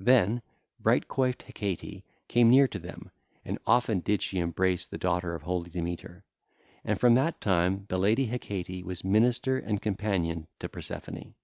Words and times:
(ll. 0.00 0.04
438 0.06 0.44
440) 0.82 0.82
Then 0.82 0.82
bright 0.82 1.08
coiffed 1.08 1.42
Hecate 1.44 2.04
came 2.26 2.50
near 2.50 2.66
to 2.66 2.80
them, 2.80 3.12
and 3.44 3.56
often 3.68 4.00
did 4.00 4.20
she 4.20 4.40
embrace 4.40 4.88
the 4.88 4.98
daughter 4.98 5.36
of 5.36 5.42
holy 5.44 5.70
Demeter: 5.70 6.24
and 6.84 6.98
from 6.98 7.14
that 7.14 7.40
time 7.40 7.84
the 7.88 7.96
lady 7.96 8.26
Hecate 8.26 8.84
was 8.84 9.04
minister 9.04 9.58
and 9.58 9.80
companion 9.80 10.48
to 10.58 10.68
Persephone. 10.68 11.34